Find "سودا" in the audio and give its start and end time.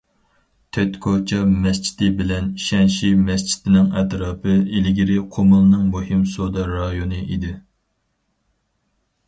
6.35-6.67